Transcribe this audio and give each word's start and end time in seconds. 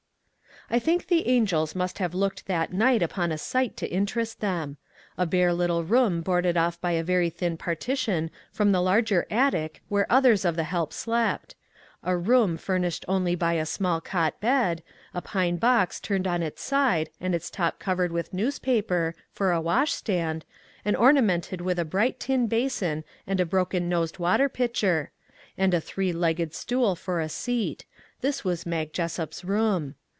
I 0.73 0.79
think 0.79 1.07
the 1.07 1.27
angels 1.27 1.75
must 1.75 1.97
have 1.99 2.13
looked 2.13 2.45
that 2.47 2.71
night 2.71 3.03
upon 3.03 3.29
a 3.33 3.37
sight 3.37 3.75
to 3.75 3.89
interest 3.91 4.39
them. 4.39 4.77
A 5.17 5.25
bare 5.25 5.51
little 5.53 5.83
room 5.83 6.21
boarded 6.21 6.55
off 6.55 6.79
by 6.79 6.93
a 6.93 7.03
very 7.03 7.29
thin 7.29 7.57
partition 7.57 8.31
from 8.53 8.71
the 8.71 8.79
larger 8.79 9.25
attic 9.29 9.81
where 9.89 10.09
others 10.09 10.45
of 10.45 10.55
the 10.55 10.63
help 10.63 10.93
slept; 10.93 11.55
a 12.03 12.15
room 12.15 12.55
furnished 12.55 13.03
only 13.09 13.35
by 13.35 13.53
a 13.55 13.65
small 13.65 13.99
cot 13.99 14.39
bed, 14.39 14.81
a 15.13 15.21
pine 15.21 15.57
box 15.57 15.99
turned 15.99 16.25
on 16.25 16.41
its 16.41 16.61
side 16.61 17.09
and 17.19 17.35
its 17.35 17.49
top 17.49 17.77
covered 17.77 18.13
with 18.13 18.33
newspaper, 18.33 19.13
for 19.33 19.51
a 19.51 19.59
washstand, 19.59 20.45
and 20.85 20.95
orna 20.95 21.21
mented 21.23 21.59
with 21.59 21.79
a 21.79 21.83
bright 21.85 22.17
tin 22.17 22.47
basin 22.47 23.03
and 23.27 23.41
a 23.41 23.45
broken 23.45 23.89
nosed 23.89 24.19
water 24.19 24.47
pitcher; 24.47 25.11
and 25.57 25.73
a 25.73 25.81
three 25.81 26.13
legged 26.13 26.53
stool 26.55 26.95
for 26.95 27.19
a 27.19 27.27
seat 27.27 27.83
this 28.21 28.45
was 28.45 28.65
Mag 28.65 28.93
Jessup's 28.93 29.43
room. 29.43 29.95